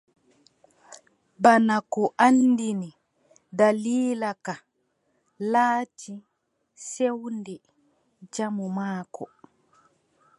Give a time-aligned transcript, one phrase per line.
[1.43, 2.89] Bana ko anndini,
[3.57, 4.55] daliila ka,
[5.51, 6.13] laati
[6.89, 7.55] sewnde
[8.33, 9.25] jamu maako.